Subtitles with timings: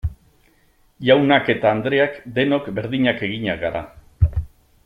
[1.09, 3.89] Jaunak eta andreak denok berdinak eginak gara.